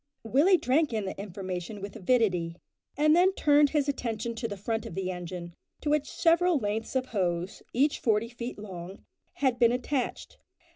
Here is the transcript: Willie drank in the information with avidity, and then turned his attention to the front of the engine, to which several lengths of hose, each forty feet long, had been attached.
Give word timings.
Willie 0.23 0.57
drank 0.57 0.93
in 0.93 1.05
the 1.05 1.15
information 1.21 1.79
with 1.79 1.95
avidity, 1.95 2.55
and 2.97 3.15
then 3.15 3.35
turned 3.35 3.69
his 3.69 3.87
attention 3.87 4.33
to 4.33 4.47
the 4.47 4.57
front 4.57 4.87
of 4.87 4.95
the 4.95 5.11
engine, 5.11 5.53
to 5.81 5.91
which 5.91 6.09
several 6.11 6.57
lengths 6.57 6.95
of 6.95 7.05
hose, 7.05 7.61
each 7.71 7.99
forty 7.99 8.27
feet 8.29 8.57
long, 8.57 9.05
had 9.33 9.59
been 9.59 9.71
attached. 9.71 10.39